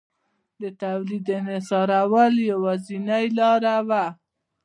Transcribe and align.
د 0.61 0.63
تولید 0.81 1.25
انحصارول 1.39 2.33
یوازینۍ 2.51 3.25
لار 3.37 3.63
وه 3.87 4.05